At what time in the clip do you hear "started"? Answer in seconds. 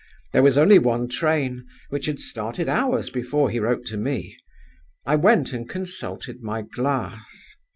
2.19-2.67